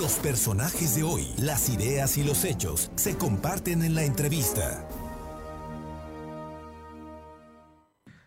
[0.00, 4.88] Los personajes de hoy, las ideas y los hechos se comparten en la entrevista.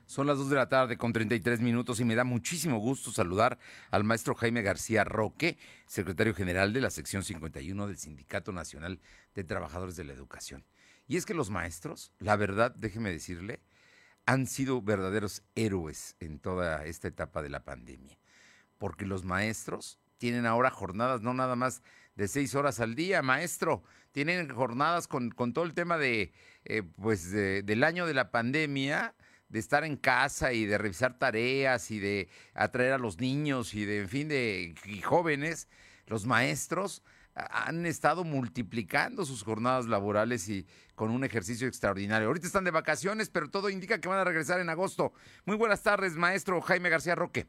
[0.06, 3.58] Son las 2 de la tarde con 33 minutos y me da muchísimo gusto saludar
[3.90, 5.58] al maestro Jaime García Roque,
[5.88, 9.00] secretario general de la sección 51 del Sindicato Nacional
[9.34, 10.68] de Trabajadores de la Educación.
[11.08, 13.64] Y es que los maestros, la verdad, déjeme decirle,
[14.28, 18.20] han sido verdaderos héroes en toda esta etapa de la pandemia.
[18.78, 21.82] Porque los maestros tienen ahora jornadas no nada más
[22.16, 23.84] de seis horas al día, maestro.
[24.14, 26.32] Tienen jornadas con, todo el tema de,
[26.64, 29.16] eh, pues del año de la pandemia
[29.50, 33.84] de estar en casa y de revisar tareas y de atraer a los niños y
[33.84, 34.74] de, en fin, de
[35.04, 35.68] jóvenes,
[36.06, 37.04] los maestros
[37.36, 40.66] han estado multiplicando sus jornadas laborales y
[40.96, 42.30] con un ejercicio extraordinario.
[42.30, 45.12] Ahorita están de vacaciones, pero todo indica que van a regresar en agosto.
[45.44, 47.46] Muy buenas tardes, maestro Jaime García Roque.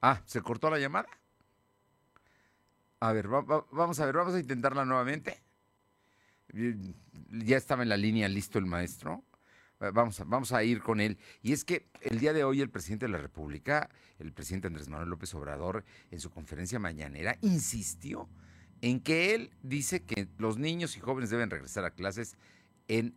[0.00, 1.08] Ah, ¿se cortó la llamada?
[3.00, 5.42] A ver, vamos a ver, vamos a intentarla nuevamente.
[6.52, 9.24] Ya estaba en la línea listo el maestro.
[9.78, 11.18] Vamos a, vamos a ir con él.
[11.42, 14.88] Y es que el día de hoy el presidente de la República, el presidente Andrés
[14.90, 18.28] Manuel López Obrador, en su conferencia mañanera, insistió
[18.82, 22.36] en que él dice que los niños y jóvenes deben regresar a clases
[22.88, 23.14] en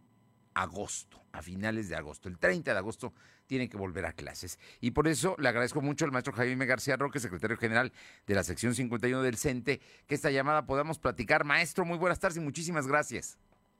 [0.53, 2.29] agosto, a finales de agosto.
[2.29, 3.13] El 30 de agosto
[3.45, 4.59] tiene que volver a clases.
[4.79, 7.91] Y por eso le agradezco mucho al maestro Jaime García Roque, secretario general
[8.25, 11.43] de la sección 51 del CENTE, que esta llamada podamos platicar.
[11.43, 13.37] Maestro, muy buenas tardes y muchísimas gracias.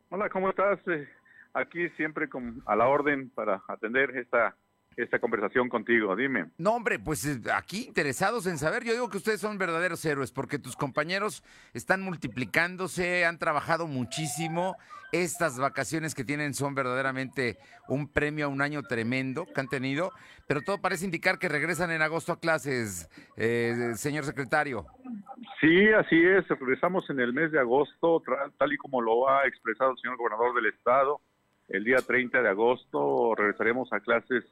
[0.10, 0.80] Hola, ¿cómo estás?
[0.88, 1.08] Eh,
[1.54, 2.28] aquí siempre
[2.66, 4.56] a la orden para atender esta
[4.98, 6.16] esta conversación contigo.
[6.16, 6.46] Dime.
[6.58, 8.84] No, hombre, pues eh, aquí interesados en saber.
[8.84, 14.76] Yo digo que ustedes son verdaderos héroes porque tus compañeros están multiplicándose, han trabajado muchísimo.
[15.12, 20.12] Estas vacaciones que tienen son verdaderamente un premio a un año tremendo que han tenido,
[20.48, 24.88] pero todo parece indicar que regresan en agosto a clases, eh, señor secretario.
[25.62, 26.48] Sí, así es.
[26.48, 28.24] Regresamos en el mes de agosto,
[28.58, 31.22] tal y como lo ha expresado el señor gobernador del estado.
[31.70, 34.44] El día 30 de agosto regresaremos a clases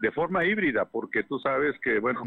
[0.00, 2.22] de forma híbrida, porque tú sabes que, bueno,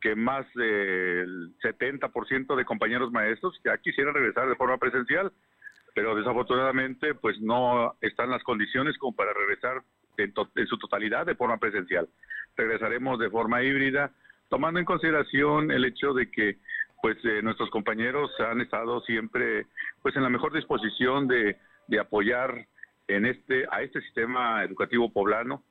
[0.00, 5.32] que más del 70% de compañeros maestros ya quisieran regresar de forma presencial,
[5.94, 9.82] pero desafortunadamente pues no están las condiciones como para regresar
[10.16, 10.32] en,
[10.66, 12.08] su totalidad de forma presencial.
[12.56, 14.10] Regresaremos de forma híbrida,
[14.48, 16.58] tomando en consideración el hecho de que
[17.00, 19.66] pues eh, nuestros compañeros han estado siempre
[20.02, 21.56] pues en la mejor disposición de,
[21.88, 22.66] de apoyar
[23.08, 25.64] en este a este sistema educativo poblano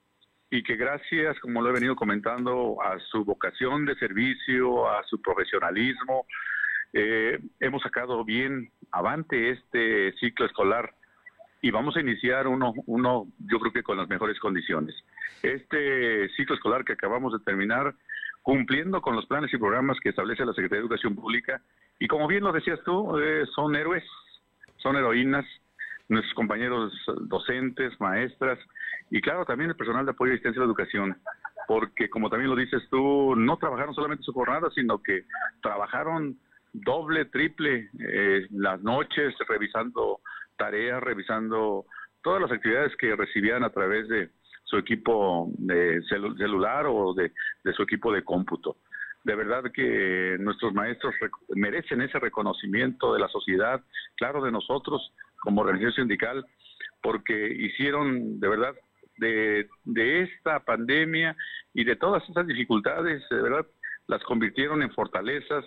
[0.52, 5.22] y que gracias, como lo he venido comentando, a su vocación de servicio, a su
[5.22, 6.26] profesionalismo,
[6.92, 10.94] eh, hemos sacado bien avante este ciclo escolar
[11.62, 14.94] y vamos a iniciar uno, uno, yo creo que con las mejores condiciones.
[15.42, 17.96] Este ciclo escolar que acabamos de terminar,
[18.42, 21.62] cumpliendo con los planes y programas que establece la Secretaría de Educación Pública,
[21.98, 24.04] y como bien lo decías tú, eh, son héroes,
[24.78, 25.46] son heroínas,
[26.10, 26.92] nuestros compañeros
[27.22, 28.60] docentes, maestras,
[29.12, 31.18] y claro, también el personal de apoyo y asistencia a la educación,
[31.68, 35.26] porque como también lo dices tú, no trabajaron solamente su jornada, sino que
[35.62, 36.38] trabajaron
[36.72, 40.22] doble, triple eh, las noches, revisando
[40.58, 41.86] tareas, revisando
[42.24, 44.30] todas las actividades que recibían a través de
[44.64, 47.34] su equipo de celular o de,
[47.66, 48.78] de su equipo de cómputo.
[49.26, 51.14] De verdad que nuestros maestros
[51.50, 53.84] merecen ese reconocimiento de la sociedad,
[54.16, 56.46] claro, de nosotros como organización sindical,
[57.02, 58.74] porque hicieron de verdad
[59.22, 61.36] de, esta pandemia
[61.74, 63.66] y de todas estas dificultades, de verdad,
[64.08, 65.64] las convirtieron en fortalezas.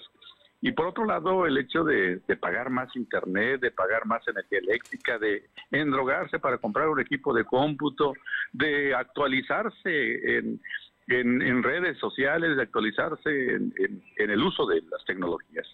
[0.60, 5.18] Y por otro lado, el hecho de, pagar más internet, de pagar más energía eléctrica,
[5.18, 8.14] de endrogarse para comprar un equipo de cómputo,
[8.52, 10.60] de actualizarse en,
[11.08, 13.74] en, redes sociales, de actualizarse en,
[14.16, 15.66] en, el uso de las tecnologías.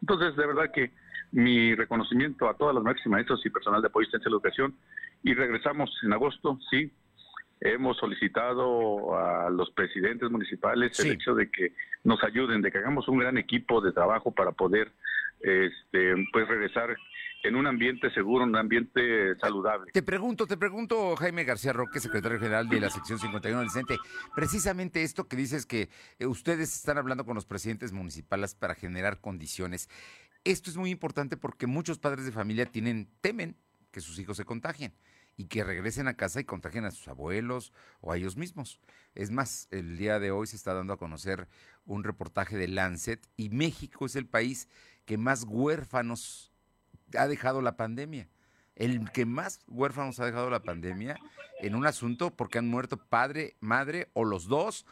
[0.00, 0.92] Entonces, de verdad que
[1.30, 4.74] mi reconocimiento a todas las máximas maestros y personal de apoyo y de educación.
[5.22, 6.90] Y regresamos en agosto, sí,
[7.60, 11.72] hemos solicitado a los presidentes municipales el hecho de que
[12.04, 14.92] nos ayuden, de que hagamos un gran equipo de trabajo para poder
[15.40, 16.96] este, pues regresar
[17.44, 19.92] en un ambiente seguro, un ambiente saludable.
[19.92, 23.96] Te pregunto, te pregunto, Jaime García Roque, secretario general de la sección 51 del CENTE,
[24.34, 25.88] precisamente esto que dices que
[26.18, 29.88] eh, ustedes están hablando con los presidentes municipales para generar condiciones.
[30.44, 33.56] Esto es muy importante porque muchos padres de familia tienen, temen
[33.92, 34.92] que sus hijos se contagien
[35.38, 38.80] y que regresen a casa y contagien a sus abuelos o a ellos mismos.
[39.14, 41.48] Es más, el día de hoy se está dando a conocer
[41.86, 44.68] un reportaje de Lancet y México es el país
[45.06, 46.52] que más huérfanos
[47.16, 48.28] ha dejado la pandemia.
[48.74, 51.16] El que más huérfanos ha dejado la pandemia
[51.60, 54.86] en un asunto porque han muerto padre, madre o los dos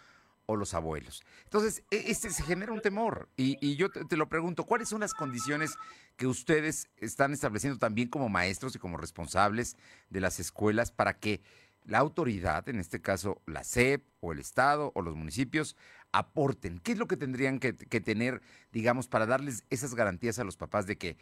[0.47, 1.23] o los abuelos.
[1.45, 3.29] Entonces, e, este se genera un temor.
[3.37, 5.77] Y, yo te, lo pregunto, ¿cuáles son las condiciones
[6.17, 9.77] que ustedes están estableciendo también como maestros y como responsables
[10.09, 11.43] de las escuelas para que
[11.85, 15.77] la autoridad, en este caso la SEP o el Estado o los municipios,
[16.13, 16.79] aporten?
[16.79, 18.41] ¿Qué es lo que tendrían que, tener,
[18.73, 21.17] digamos, para darles esas garantías a los papás de que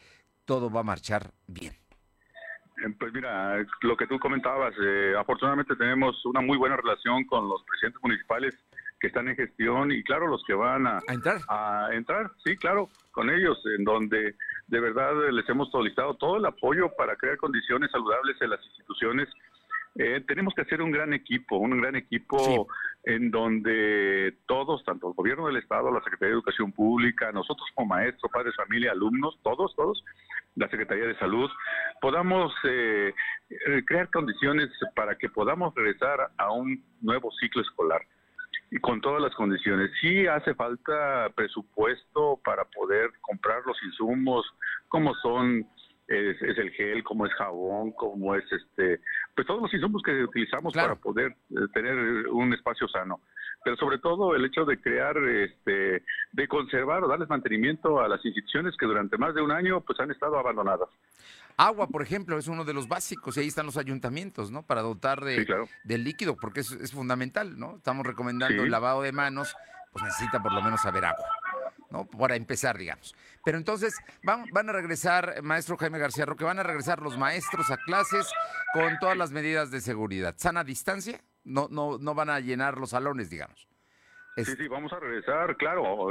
[0.45, 1.75] todo va a marchar bien?
[2.85, 7.49] Eh, pues mira, lo que tú comentabas, eh, afortunadamente tenemos una muy buena relación con
[7.49, 8.65] los presidentes municipales
[9.05, 11.37] que están en gestión y claro, los que van a, entrar.
[11.51, 14.35] A entrar, sí, claro, con ellos, en donde
[14.67, 19.29] de verdad les hemos solicitado todo el apoyo para crear condiciones saludables en las instituciones.
[19.97, 22.67] Eh, tenemos que hacer un gran equipo, un gran equipo
[23.03, 27.89] en donde todos, tanto el gobierno del Estado, la Secretaría de Educación Pública, nosotros como
[27.89, 30.03] maestros, padres, familia, alumnos, todos, todos,
[30.57, 31.51] la Secretaría de Salud,
[32.01, 33.13] podamos eh,
[33.51, 38.01] eh, crear condiciones para que podamos regresar a un nuevo ciclo escolar
[38.81, 39.91] con todas las condiciones.
[40.01, 44.45] Sí hace falta presupuesto para poder comprar los insumos,
[44.89, 45.67] como son
[46.09, 49.01] es, el gel, como es jabón, como es este,
[49.35, 53.21] pues todos los insumos que utilizamos para poder eh, tener un espacio sano.
[53.65, 58.23] Pero sobre todo el hecho de crear, este, de conservar o darles mantenimiento a las
[58.25, 60.91] instituciones que durante más de un año pues han estado abandonadas.
[61.57, 64.63] Agua, por ejemplo, es uno de los básicos y ahí están los ayuntamientos, ¿no?
[64.63, 65.47] Para dotar de,
[65.85, 67.77] del líquido, porque es, fundamental, ¿no?
[67.77, 69.57] Estamos recomendando el lavado de manos,
[69.93, 71.27] pues necesita por lo menos haber agua.
[71.91, 72.07] ¿no?
[72.07, 73.15] Para empezar, digamos.
[73.45, 77.71] Pero entonces van, van a regresar, maestro Jaime García Roque, van a regresar los maestros
[77.71, 78.29] a clases
[78.73, 80.35] con todas las medidas de seguridad.
[80.37, 81.21] ¿Sana distancia?
[81.45, 83.69] No, no, no van a llenar los salones, digamos.
[84.37, 86.09] Sí, sí, vamos a regresar, claro,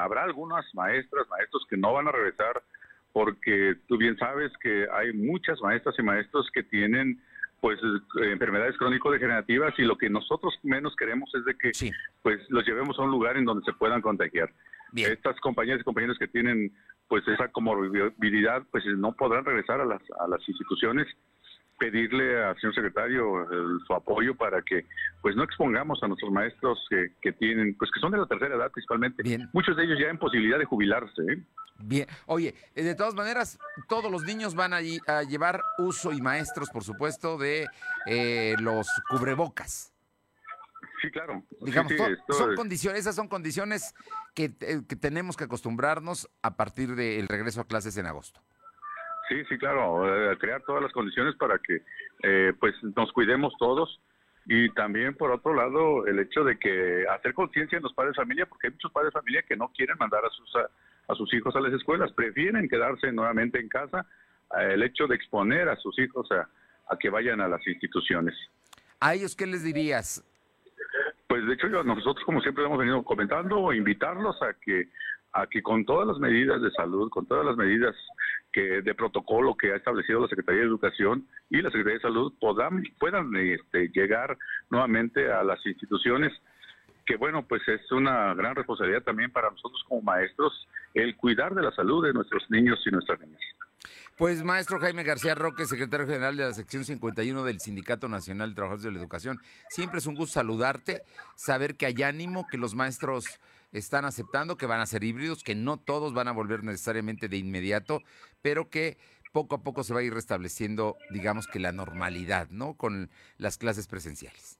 [0.00, 2.62] habrá algunas maestras, maestros que no van a regresar
[3.12, 7.20] porque tú bien sabes que hay muchas maestras y maestros que tienen
[7.60, 7.78] pues
[8.22, 11.70] enfermedades crónico-degenerativas y lo que nosotros menos queremos es de que
[12.22, 14.50] pues los llevemos a un lugar en donde se puedan contagiar.
[14.94, 16.72] Estas compañías y compañeros que tienen
[17.06, 21.06] pues esa comorbilidad pues no podrán regresar a las, a las instituciones
[21.80, 23.48] pedirle al señor secretario
[23.86, 24.84] su apoyo para que
[25.22, 28.54] pues no expongamos a nuestros maestros que, que, tienen pues que son de la tercera
[28.54, 29.22] edad principalmente
[29.54, 31.42] muchos de ellos ya en posibilidad de jubilarse ¿eh?
[31.78, 36.20] bien oye eh, de todas maneras todos los niños van a, a llevar uso y
[36.20, 37.66] maestros por supuesto de
[38.06, 39.94] eh, los cubrebocas
[41.00, 41.42] Sí, claro.
[41.62, 41.92] Digamos,
[42.28, 43.94] son condiciones, esas son condiciones
[44.34, 48.42] que, tenemos que acostumbrarnos a partir del regreso a clases en agosto.
[49.30, 51.82] Sí, sí, claro, eh, crear todas las condiciones para que
[52.24, 54.00] eh, pues nos cuidemos todos
[54.44, 58.22] y también por otro lado el hecho de que hacer conciencia en los padres de
[58.22, 61.32] familia, porque hay muchos padres de familia que no quieren mandar a sus a, sus
[61.32, 64.04] hijos a las escuelas, prefieren quedarse nuevamente en casa,
[64.58, 66.48] el hecho de exponer a sus hijos a,
[66.92, 68.34] a que vayan a las instituciones.
[68.98, 70.24] ¿A ellos qué les dirías?
[71.28, 74.88] Pues de hecho nosotros como siempre hemos venido comentando, invitarlos a que
[75.32, 77.94] a que con todas las medidas de salud, con todas las medidas
[78.52, 82.32] que de protocolo que ha establecido la Secretaría de Educación y la Secretaría de Salud
[82.40, 84.36] puedan puedan este, llegar
[84.70, 86.32] nuevamente a las instituciones
[87.06, 91.62] que bueno, pues es una gran responsabilidad también para nosotros como maestros el cuidar de
[91.62, 93.40] la salud de nuestros niños y nuestras niñas.
[94.16, 98.54] Pues maestro Jaime García Roque, secretario general de la sección 51 del Sindicato Nacional de
[98.54, 101.02] Trabajadores de la Educación, siempre es un gusto saludarte,
[101.34, 103.24] saber que hay ánimo, que los maestros
[103.72, 107.36] están aceptando, que van a ser híbridos, que no todos van a volver necesariamente de
[107.36, 108.02] inmediato,
[108.42, 108.98] pero que
[109.32, 112.74] poco a poco se va a ir restableciendo, digamos que la normalidad, ¿no?
[112.74, 114.58] Con las clases presenciales.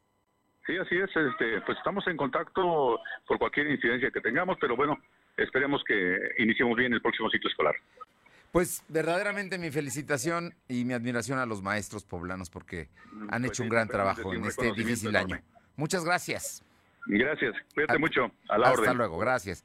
[0.67, 1.11] Sí, así es.
[1.17, 4.99] Este, pues estamos en contacto por cualquier incidencia que tengamos, pero bueno,
[5.37, 7.75] esperemos que iniciemos bien el próximo ciclo escolar.
[8.52, 13.52] Pues verdaderamente mi felicitación y mi admiración a los maestros poblanos porque mm, han pues
[13.52, 15.38] hecho un gran trabajo en este difícil año.
[15.76, 16.64] Muchas gracias.
[17.07, 19.64] Gracias, cuídate mucho, a la Hasta luego, gracias.